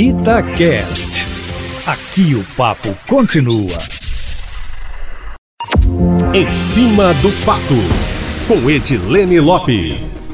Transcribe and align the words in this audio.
Itacast. 0.00 1.26
Aqui 1.84 2.32
o 2.36 2.44
papo 2.56 2.96
continua. 3.08 3.76
Em 6.32 6.56
cima 6.56 7.12
do 7.14 7.32
papo, 7.44 7.74
com 8.46 8.70
Edilene 8.70 9.40
Lopes. 9.40 10.28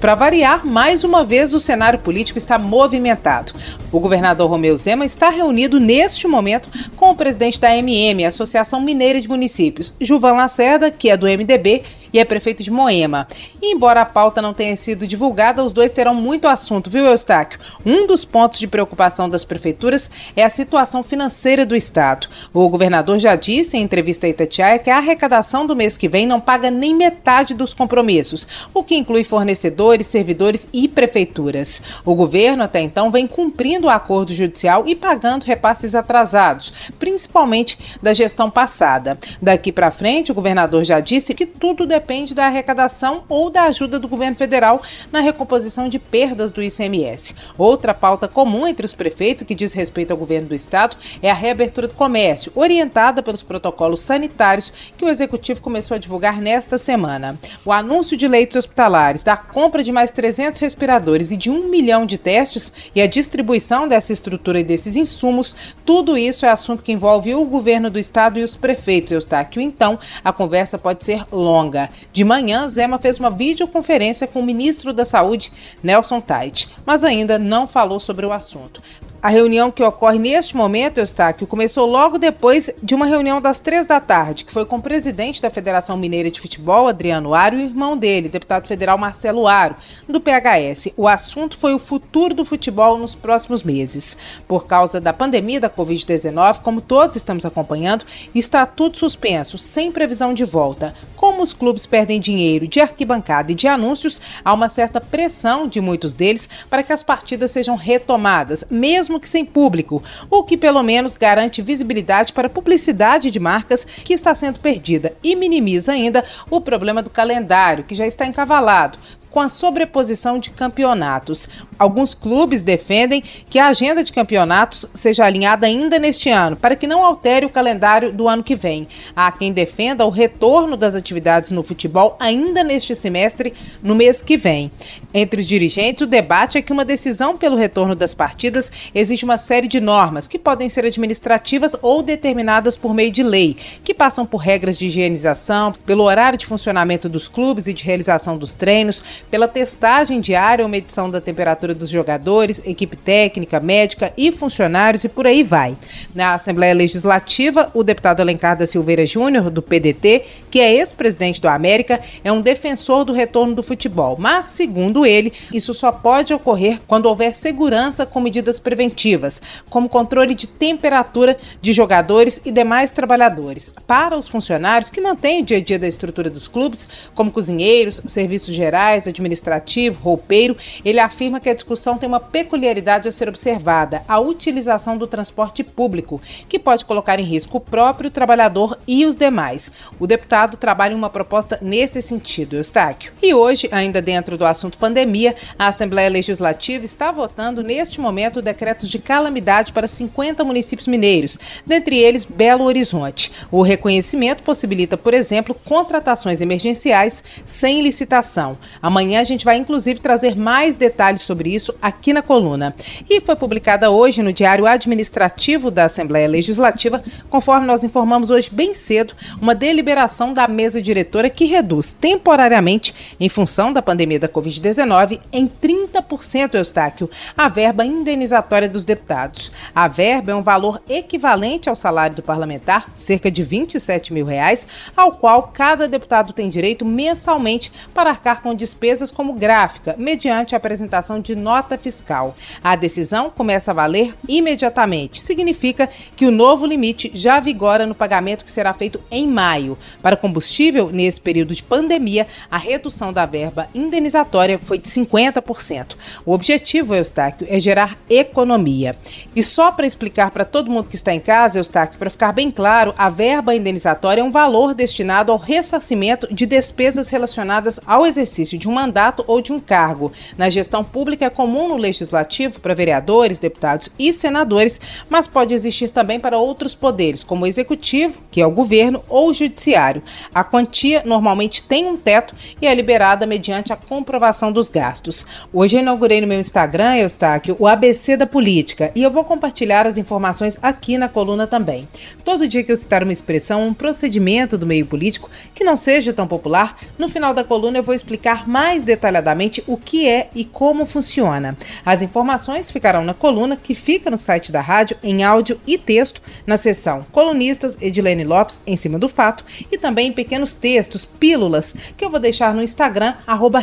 Para 0.00 0.14
variar, 0.14 0.64
mais 0.64 1.02
uma 1.02 1.24
vez 1.24 1.52
o 1.52 1.58
cenário 1.58 1.98
político 1.98 2.38
está 2.38 2.56
movimentado. 2.56 3.52
O 3.90 3.98
governador 3.98 4.48
Romeu 4.48 4.76
Zema 4.76 5.04
está 5.04 5.28
reunido 5.28 5.80
neste 5.80 6.28
momento 6.28 6.68
com 6.94 7.10
o 7.10 7.16
presidente 7.16 7.58
da 7.58 7.76
MM, 7.76 8.24
Associação 8.24 8.80
Mineira 8.80 9.20
de 9.20 9.28
Municípios, 9.28 9.92
Juvan 10.00 10.34
Lacerda, 10.34 10.88
que 10.88 11.10
é 11.10 11.16
do 11.16 11.26
MDB, 11.26 11.82
e 12.12 12.18
é 12.18 12.24
prefeito 12.24 12.62
de 12.62 12.70
Moema. 12.70 13.26
E 13.60 13.72
embora 13.72 14.02
a 14.02 14.06
pauta 14.06 14.40
não 14.40 14.54
tenha 14.54 14.76
sido 14.76 15.06
divulgada, 15.06 15.62
os 15.64 15.72
dois 15.72 15.92
terão 15.92 16.14
muito 16.14 16.48
assunto, 16.48 16.90
viu, 16.90 17.04
Eustáquio? 17.06 17.58
Um 17.84 18.06
dos 18.06 18.24
pontos 18.24 18.58
de 18.58 18.66
preocupação 18.66 19.28
das 19.28 19.44
prefeituras 19.44 20.10
é 20.36 20.44
a 20.44 20.50
situação 20.50 21.02
financeira 21.02 21.66
do 21.66 21.76
Estado. 21.76 22.28
O 22.52 22.68
governador 22.68 23.18
já 23.18 23.36
disse 23.36 23.76
em 23.76 23.82
entrevista 23.82 24.26
a 24.26 24.30
Itatiaia 24.30 24.78
que 24.78 24.90
a 24.90 24.98
arrecadação 24.98 25.66
do 25.66 25.76
mês 25.76 25.96
que 25.96 26.08
vem 26.08 26.26
não 26.26 26.40
paga 26.40 26.70
nem 26.70 26.94
metade 26.94 27.54
dos 27.54 27.74
compromissos, 27.74 28.46
o 28.72 28.82
que 28.82 28.96
inclui 28.96 29.24
fornecedores, 29.24 30.06
servidores 30.06 30.68
e 30.72 30.88
prefeituras. 30.88 31.82
O 32.04 32.14
governo 32.14 32.62
até 32.62 32.80
então 32.80 33.10
vem 33.10 33.26
cumprindo 33.26 33.86
o 33.86 33.90
acordo 33.90 34.32
judicial 34.32 34.84
e 34.86 34.94
pagando 34.94 35.44
repasses 35.44 35.94
atrasados, 35.94 36.72
principalmente 36.98 37.78
da 38.02 38.12
gestão 38.12 38.50
passada. 38.50 39.18
Daqui 39.40 39.72
para 39.72 39.90
frente, 39.90 40.32
o 40.32 40.34
governador 40.34 40.84
já 40.84 41.00
disse 41.00 41.34
que 41.34 41.46
tudo 41.46 41.86
deve 41.86 41.97
depende 41.98 42.32
da 42.32 42.46
arrecadação 42.46 43.24
ou 43.28 43.50
da 43.50 43.64
ajuda 43.64 43.98
do 43.98 44.06
governo 44.06 44.36
federal 44.36 44.80
na 45.10 45.18
recomposição 45.18 45.88
de 45.88 45.98
perdas 45.98 46.52
do 46.52 46.62
ICMS. 46.62 47.34
Outra 47.58 47.92
pauta 47.92 48.28
comum 48.28 48.68
entre 48.68 48.86
os 48.86 48.94
prefeitos 48.94 49.42
que 49.42 49.54
diz 49.54 49.72
respeito 49.72 50.12
ao 50.12 50.16
governo 50.16 50.48
do 50.48 50.54
estado 50.54 50.96
é 51.20 51.28
a 51.28 51.34
reabertura 51.34 51.88
do 51.88 51.94
comércio, 51.94 52.52
orientada 52.54 53.20
pelos 53.20 53.42
protocolos 53.42 54.00
sanitários 54.00 54.72
que 54.96 55.04
o 55.04 55.08
executivo 55.08 55.60
começou 55.60 55.96
a 55.96 55.98
divulgar 55.98 56.40
nesta 56.40 56.78
semana. 56.78 57.36
O 57.64 57.72
anúncio 57.72 58.16
de 58.16 58.28
leitos 58.28 58.56
hospitalares, 58.56 59.24
da 59.24 59.36
compra 59.36 59.82
de 59.82 59.90
mais 59.90 60.12
300 60.12 60.60
respiradores 60.60 61.32
e 61.32 61.36
de 61.36 61.50
um 61.50 61.68
milhão 61.68 62.06
de 62.06 62.16
testes 62.16 62.72
e 62.94 63.02
a 63.02 63.08
distribuição 63.08 63.88
dessa 63.88 64.12
estrutura 64.12 64.60
e 64.60 64.64
desses 64.64 64.94
insumos, 64.94 65.54
tudo 65.84 66.16
isso 66.16 66.46
é 66.46 66.50
assunto 66.50 66.82
que 66.82 66.92
envolve 66.92 67.34
o 67.34 67.44
governo 67.44 67.90
do 67.90 67.98
estado 67.98 68.38
e 68.38 68.44
os 68.44 68.54
prefeitos, 68.54 69.10
Eustáquio. 69.10 69.60
Então, 69.60 69.98
a 70.22 70.32
conversa 70.32 70.78
pode 70.78 71.04
ser 71.04 71.24
longa. 71.32 71.87
De 72.12 72.24
manhã, 72.24 72.66
Zema 72.68 72.98
fez 72.98 73.18
uma 73.18 73.30
videoconferência 73.30 74.26
com 74.26 74.40
o 74.40 74.44
ministro 74.44 74.92
da 74.92 75.04
Saúde, 75.04 75.52
Nelson 75.82 76.20
Tait, 76.20 76.68
mas 76.84 77.04
ainda 77.04 77.38
não 77.38 77.66
falou 77.66 78.00
sobre 78.00 78.24
o 78.24 78.32
assunto. 78.32 78.82
A 79.20 79.30
reunião 79.30 79.68
que 79.68 79.82
ocorre 79.82 80.16
neste 80.16 80.56
momento, 80.56 80.98
Eustáquio, 80.98 81.44
começou 81.44 81.84
logo 81.86 82.18
depois 82.18 82.70
de 82.80 82.94
uma 82.94 83.04
reunião 83.04 83.40
das 83.40 83.58
três 83.58 83.84
da 83.84 83.98
tarde, 83.98 84.44
que 84.44 84.52
foi 84.52 84.64
com 84.64 84.76
o 84.76 84.82
presidente 84.82 85.42
da 85.42 85.50
Federação 85.50 85.96
Mineira 85.96 86.30
de 86.30 86.40
Futebol, 86.40 86.86
Adriano 86.86 87.34
Aro, 87.34 87.56
e 87.56 87.64
o 87.64 87.66
irmão 87.66 87.96
dele, 87.96 88.28
deputado 88.28 88.68
federal 88.68 88.96
Marcelo 88.96 89.48
Aro, 89.48 89.74
do 90.08 90.20
PHS. 90.20 90.92
O 90.96 91.08
assunto 91.08 91.58
foi 91.58 91.74
o 91.74 91.80
futuro 91.80 92.32
do 92.32 92.44
futebol 92.44 92.96
nos 92.96 93.16
próximos 93.16 93.64
meses. 93.64 94.16
Por 94.46 94.68
causa 94.68 95.00
da 95.00 95.12
pandemia 95.12 95.58
da 95.58 95.68
Covid-19, 95.68 96.60
como 96.60 96.80
todos 96.80 97.16
estamos 97.16 97.44
acompanhando, 97.44 98.04
está 98.32 98.64
tudo 98.66 98.98
suspenso, 98.98 99.58
sem 99.58 99.90
previsão 99.90 100.32
de 100.32 100.44
volta. 100.44 100.94
Como 101.16 101.42
os 101.42 101.52
clubes 101.52 101.84
perdem 101.86 102.20
dinheiro 102.20 102.68
de 102.68 102.80
arquibancada 102.80 103.50
e 103.50 103.54
de 103.56 103.66
anúncios, 103.66 104.20
há 104.44 104.54
uma 104.54 104.68
certa 104.68 105.00
pressão 105.00 105.66
de 105.66 105.80
muitos 105.80 106.14
deles 106.14 106.48
para 106.70 106.84
que 106.84 106.92
as 106.92 107.02
partidas 107.02 107.50
sejam 107.50 107.74
retomadas, 107.74 108.64
mesmo 108.70 109.07
mesmo 109.08 109.18
que 109.18 109.28
sem 109.28 109.44
público, 109.44 110.02
o 110.30 110.42
que 110.42 110.56
pelo 110.56 110.82
menos 110.82 111.16
garante 111.16 111.62
visibilidade 111.62 112.32
para 112.32 112.46
a 112.46 112.50
publicidade 112.50 113.30
de 113.30 113.40
marcas 113.40 113.84
que 113.84 114.12
está 114.12 114.34
sendo 114.34 114.58
perdida. 114.58 115.14
E 115.24 115.34
minimiza 115.34 115.92
ainda 115.92 116.24
o 116.50 116.60
problema 116.60 117.02
do 117.02 117.10
calendário, 117.10 117.84
que 117.84 117.94
já 117.94 118.06
está 118.06 118.26
encavalado, 118.26 118.98
com 119.30 119.40
a 119.40 119.48
sobreposição 119.48 120.38
de 120.38 120.50
campeonatos. 120.50 121.48
Alguns 121.78 122.14
clubes 122.14 122.62
defendem 122.62 123.22
que 123.48 123.58
a 123.58 123.68
agenda 123.68 124.02
de 124.02 124.12
campeonatos 124.12 124.86
seja 124.92 125.24
alinhada 125.24 125.66
ainda 125.66 125.98
neste 125.98 126.28
ano, 126.28 126.56
para 126.56 126.76
que 126.76 126.86
não 126.86 127.04
altere 127.04 127.46
o 127.46 127.50
calendário 127.50 128.12
do 128.12 128.28
ano 128.28 128.42
que 128.42 128.56
vem. 128.56 128.88
Há 129.14 129.30
quem 129.30 129.52
defenda 129.52 130.04
o 130.04 130.10
retorno 130.10 130.76
das 130.76 130.94
atividades 130.94 131.50
no 131.50 131.62
futebol 131.62 132.16
ainda 132.18 132.62
neste 132.62 132.94
semestre, 132.94 133.54
no 133.82 133.94
mês 133.94 134.22
que 134.22 134.36
vem. 134.36 134.70
Entre 135.12 135.40
os 135.40 135.46
dirigentes, 135.46 136.02
o 136.02 136.06
debate 136.06 136.58
é 136.58 136.62
que 136.62 136.72
uma 136.72 136.84
decisão 136.84 137.36
pelo 137.36 137.56
retorno 137.56 137.94
das 137.94 138.14
partidas 138.14 138.70
exige 138.94 139.24
uma 139.24 139.38
série 139.38 139.68
de 139.68 139.80
normas 139.80 140.28
que 140.28 140.38
podem 140.38 140.68
ser 140.68 140.84
administrativas 140.84 141.76
ou 141.80 142.02
determinadas 142.02 142.76
por 142.76 142.94
meio 142.94 143.10
de 143.10 143.22
lei, 143.22 143.56
que 143.82 143.94
passam 143.94 144.26
por 144.26 144.38
regras 144.38 144.78
de 144.78 144.86
higienização, 144.86 145.72
pelo 145.86 146.04
horário 146.04 146.38
de 146.38 146.46
funcionamento 146.46 147.08
dos 147.08 147.28
clubes 147.28 147.66
e 147.66 147.74
de 147.74 147.84
realização 147.84 148.36
dos 148.36 148.54
treinos, 148.54 149.02
pela 149.30 149.48
testagem 149.48 150.20
diária 150.20 150.64
ou 150.64 150.68
medição 150.68 151.10
da 151.10 151.20
temperatura 151.20 151.74
dos 151.74 151.90
jogadores, 151.90 152.60
equipe 152.64 152.96
técnica, 152.96 153.60
médica 153.60 154.12
e 154.16 154.30
funcionários 154.30 155.04
e 155.04 155.08
por 155.08 155.26
aí 155.26 155.42
vai. 155.42 155.76
Na 156.14 156.34
Assembleia 156.34 156.74
Legislativa, 156.74 157.70
o 157.74 157.82
deputado 157.82 158.20
Alencar 158.20 158.56
da 158.56 158.66
Silveira 158.66 159.04
Júnior, 159.04 159.50
do 159.50 159.62
PDT, 159.62 160.24
que 160.50 160.60
é 160.60 160.74
ex-presidente 160.74 161.40
do 161.40 161.48
América, 161.48 162.00
é 162.22 162.32
um 162.32 162.40
defensor 162.40 163.04
do 163.04 163.12
retorno 163.12 163.54
do 163.54 163.62
futebol, 163.62 164.16
mas, 164.18 164.46
segundo 164.46 165.04
ele, 165.04 165.32
isso 165.52 165.74
só 165.74 165.90
pode 165.90 166.32
ocorrer 166.32 166.80
quando 166.86 167.06
houver 167.06 167.34
segurança 167.34 168.06
com 168.06 168.20
medidas 168.20 168.60
preventivas, 168.60 169.42
como 169.68 169.88
controle 169.88 170.34
de 170.34 170.46
temperatura 170.46 171.36
de 171.60 171.72
jogadores 171.72 172.40
e 172.44 172.52
demais 172.52 172.92
trabalhadores. 172.92 173.70
Para 173.86 174.16
os 174.16 174.28
funcionários 174.28 174.90
que 174.90 175.00
mantêm 175.00 175.42
o 175.42 175.44
dia 175.44 175.58
a 175.58 175.62
dia 175.62 175.78
da 175.78 175.88
estrutura 175.88 176.30
dos 176.30 176.46
clubes, 176.46 176.88
como 177.14 177.32
cozinheiros, 177.32 178.00
serviços 178.06 178.54
gerais, 178.54 179.06
administrativo, 179.08 180.02
roupeiro, 180.02 180.56
ele 180.84 181.00
afirma 181.00 181.40
que 181.40 181.48
a 181.48 181.54
discussão 181.54 181.98
tem 181.98 182.08
uma 182.08 182.20
peculiaridade 182.20 183.08
a 183.08 183.12
ser 183.12 183.28
observada: 183.28 184.02
a 184.08 184.18
utilização 184.18 184.96
do 184.96 185.06
transporte 185.06 185.62
público, 185.62 186.20
que 186.48 186.58
pode 186.58 186.84
colocar 186.84 187.18
em 187.18 187.24
risco 187.24 187.56
o 187.56 187.60
próprio 187.60 188.10
trabalhador 188.10 188.78
e 188.86 189.06
os 189.06 189.16
demais. 189.16 189.70
O 189.98 190.06
deputado 190.06 190.56
trabalha 190.56 190.92
em 190.92 190.96
uma 190.96 191.10
proposta 191.10 191.58
nesse 191.62 192.00
sentido, 192.02 192.56
Eustáquio. 192.56 193.12
E 193.22 193.34
hoje, 193.34 193.68
ainda 193.72 194.02
dentro 194.02 194.36
do 194.36 194.44
assunto 194.44 194.78
pandemia, 194.78 195.34
a 195.58 195.68
Assembleia 195.68 196.10
Legislativa 196.10 196.84
está 196.84 197.10
votando 197.10 197.62
neste 197.62 198.00
momento 198.00 198.42
decretos 198.42 198.88
de 198.88 198.98
calamidade 198.98 199.72
para 199.72 199.86
50 199.86 200.44
municípios 200.44 200.86
mineiros, 200.86 201.38
dentre 201.66 201.98
eles 201.98 202.24
Belo 202.24 202.64
Horizonte. 202.64 203.32
O 203.50 203.62
reconhecimento 203.62 204.42
possibilita, 204.42 204.96
por 204.96 205.14
exemplo, 205.14 205.54
contratações 205.64 206.40
emergenciais 206.40 207.22
sem 207.44 207.82
licitação. 207.82 208.58
Amanhã 208.80 208.97
Amanhã 208.98 209.20
a 209.20 209.24
gente 209.24 209.44
vai 209.44 209.56
inclusive 209.56 210.00
trazer 210.00 210.36
mais 210.36 210.74
detalhes 210.74 211.22
sobre 211.22 211.54
isso 211.54 211.72
aqui 211.80 212.12
na 212.12 212.20
coluna. 212.20 212.74
E 213.08 213.20
foi 213.20 213.36
publicada 213.36 213.92
hoje 213.92 214.24
no 214.24 214.32
Diário 214.32 214.66
Administrativo 214.66 215.70
da 215.70 215.84
Assembleia 215.84 216.26
Legislativa, 216.26 217.00
conforme 217.30 217.64
nós 217.64 217.84
informamos 217.84 218.28
hoje 218.28 218.50
bem 218.50 218.74
cedo, 218.74 219.14
uma 219.40 219.54
deliberação 219.54 220.32
da 220.32 220.48
mesa 220.48 220.82
diretora 220.82 221.30
que 221.30 221.44
reduz 221.44 221.92
temporariamente, 221.92 222.92
em 223.20 223.28
função 223.28 223.72
da 223.72 223.80
pandemia 223.80 224.18
da 224.18 224.28
Covid-19, 224.28 225.20
em 225.32 225.46
30%, 225.46 226.56
Eustáquio, 226.56 227.08
a 227.36 227.46
verba 227.46 227.86
indenizatória 227.86 228.68
dos 228.68 228.84
deputados. 228.84 229.52
A 229.72 229.86
verba 229.86 230.32
é 230.32 230.34
um 230.34 230.42
valor 230.42 230.82
equivalente 230.88 231.68
ao 231.68 231.76
salário 231.76 232.16
do 232.16 232.22
parlamentar, 232.22 232.90
cerca 232.96 233.30
de 233.30 233.44
27 233.44 234.12
mil 234.12 234.26
reais, 234.26 234.66
ao 234.96 235.12
qual 235.12 235.52
cada 235.54 235.86
deputado 235.86 236.32
tem 236.32 236.50
direito 236.50 236.84
mensalmente 236.84 237.70
para 237.94 238.10
arcar 238.10 238.42
com 238.42 238.52
despesas 238.52 238.87
despesas 238.88 239.10
como 239.10 239.34
gráfica, 239.34 239.94
mediante 239.98 240.54
a 240.54 240.58
apresentação 240.58 241.20
de 241.20 241.36
nota 241.36 241.76
fiscal. 241.76 242.34
A 242.64 242.74
decisão 242.74 243.28
começa 243.28 243.70
a 243.70 243.74
valer 243.74 244.14
imediatamente. 244.26 245.22
Significa 245.22 245.88
que 246.16 246.24
o 246.24 246.30
novo 246.30 246.64
limite 246.64 247.10
já 247.12 247.38
vigora 247.38 247.86
no 247.86 247.94
pagamento 247.94 248.44
que 248.44 248.50
será 248.50 248.72
feito 248.72 248.98
em 249.10 249.26
maio. 249.26 249.76
Para 250.00 250.16
combustível, 250.16 250.88
nesse 250.90 251.20
período 251.20 251.54
de 251.54 251.62
pandemia, 251.62 252.26
a 252.50 252.56
redução 252.56 253.12
da 253.12 253.26
verba 253.26 253.68
indenizatória 253.74 254.58
foi 254.58 254.78
de 254.78 254.88
50%. 254.88 255.94
O 256.24 256.32
objetivo, 256.32 256.94
Eustáquio, 256.94 257.46
é 257.50 257.60
gerar 257.60 257.98
economia. 258.08 258.96
E 259.36 259.42
só 259.42 259.70
para 259.70 259.86
explicar 259.86 260.30
para 260.30 260.46
todo 260.46 260.70
mundo 260.70 260.88
que 260.88 260.96
está 260.96 261.12
em 261.12 261.20
casa, 261.20 261.58
Eustáquio, 261.58 261.98
para 261.98 262.08
ficar 262.08 262.32
bem 262.32 262.50
claro, 262.50 262.94
a 262.96 263.10
verba 263.10 263.54
indenizatória 263.54 264.22
é 264.22 264.24
um 264.24 264.30
valor 264.30 264.72
destinado 264.72 265.30
ao 265.30 265.38
ressarcimento 265.38 266.32
de 266.32 266.46
despesas 266.46 267.10
relacionadas 267.10 267.78
ao 267.86 268.06
exercício 268.06 268.56
de 268.56 268.68
uma 268.68 268.77
mandato 268.78 269.24
ou 269.26 269.40
de 269.40 269.52
um 269.52 269.58
cargo. 269.58 270.12
Na 270.36 270.48
gestão 270.48 270.84
pública 270.84 271.24
é 271.24 271.30
comum 271.30 271.68
no 271.68 271.76
legislativo 271.76 272.60
para 272.60 272.74
vereadores, 272.74 273.40
deputados 273.40 273.90
e 273.98 274.12
senadores, 274.12 274.80
mas 275.10 275.26
pode 275.26 275.52
existir 275.52 275.88
também 275.88 276.20
para 276.20 276.38
outros 276.38 276.76
poderes, 276.76 277.24
como 277.24 277.44
o 277.44 277.46
executivo, 277.46 278.22
que 278.30 278.40
é 278.40 278.46
o 278.46 278.50
governo, 278.50 279.02
ou 279.08 279.30
o 279.30 279.34
judiciário. 279.34 280.02
A 280.32 280.44
quantia 280.44 281.02
normalmente 281.04 281.62
tem 281.62 281.86
um 281.86 281.96
teto 281.96 282.34
e 282.62 282.66
é 282.66 282.74
liberada 282.74 283.26
mediante 283.26 283.72
a 283.72 283.76
comprovação 283.76 284.52
dos 284.52 284.68
gastos. 284.68 285.26
Hoje 285.52 285.76
eu 285.76 285.80
inaugurei 285.80 286.20
no 286.20 286.26
meu 286.26 286.38
Instagram, 286.38 286.96
Eustáquio, 286.96 287.56
o 287.58 287.66
ABC 287.66 288.16
da 288.16 288.26
Política 288.26 288.92
e 288.94 289.02
eu 289.02 289.10
vou 289.10 289.24
compartilhar 289.24 289.86
as 289.86 289.98
informações 289.98 290.56
aqui 290.62 290.96
na 290.96 291.08
coluna 291.08 291.46
também. 291.46 291.88
Todo 292.24 292.46
dia 292.46 292.62
que 292.62 292.70
eu 292.70 292.76
citar 292.76 293.02
uma 293.02 293.12
expressão, 293.12 293.66
um 293.66 293.74
procedimento 293.74 294.56
do 294.56 294.66
meio 294.66 294.86
político 294.86 295.28
que 295.52 295.64
não 295.64 295.76
seja 295.76 296.12
tão 296.12 296.28
popular, 296.28 296.76
no 296.96 297.08
final 297.08 297.34
da 297.34 297.42
coluna 297.42 297.78
eu 297.78 297.82
vou 297.82 297.94
explicar 297.94 298.46
mais 298.48 298.67
detalhadamente 298.76 299.64
o 299.66 299.76
que 299.76 300.06
é 300.06 300.28
e 300.34 300.44
como 300.44 300.86
funciona. 300.86 301.56
As 301.84 302.02
informações 302.02 302.70
ficarão 302.70 303.02
na 303.02 303.14
coluna 303.14 303.56
que 303.56 303.74
fica 303.74 304.10
no 304.10 304.18
site 304.18 304.52
da 304.52 304.60
rádio 304.60 304.96
em 305.02 305.24
áudio 305.24 305.60
e 305.66 305.78
texto 305.78 306.20
na 306.46 306.56
seção 306.56 307.06
Colunistas 307.10 307.76
Edilene 307.80 308.24
Lopes 308.24 308.60
em 308.66 308.76
cima 308.76 308.98
do 308.98 309.08
fato 309.08 309.44
e 309.72 309.78
também 309.78 310.08
em 310.08 310.12
pequenos 310.12 310.54
textos, 310.54 311.04
pílulas, 311.04 311.74
que 311.96 312.04
eu 312.04 312.10
vou 312.10 312.20
deixar 312.20 312.54
no 312.54 312.62
Instagram, 312.62 313.14
arroba 313.26 313.62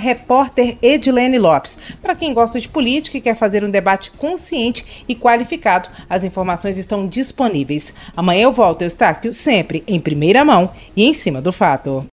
Lopes. 1.39 1.77
Para 2.01 2.15
quem 2.15 2.33
gosta 2.33 2.59
de 2.59 2.67
política 2.67 3.17
e 3.17 3.21
quer 3.21 3.35
fazer 3.35 3.63
um 3.63 3.69
debate 3.69 4.11
consciente 4.11 5.03
e 5.07 5.15
qualificado, 5.15 5.89
as 6.09 6.23
informações 6.23 6.77
estão 6.77 7.07
disponíveis. 7.07 7.93
Amanhã 8.17 8.43
eu 8.43 8.51
volto, 8.51 8.81
eu 8.81 8.87
estou 8.87 9.07
aqui 9.07 9.31
sempre 9.31 9.83
em 9.87 9.99
primeira 9.99 10.43
mão 10.43 10.71
e 10.95 11.03
em 11.03 11.13
cima 11.13 11.41
do 11.41 11.51
fato. 11.51 12.03